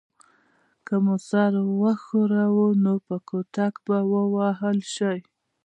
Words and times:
که 0.85 0.95
مو 1.03 1.15
سر 1.29 1.51
وښوراوه 1.81 2.67
نو 2.83 2.93
په 3.07 3.15
کوتک 3.27 3.73
به 3.85 3.97
ووهل 4.11 4.77
شئ. 4.93 5.19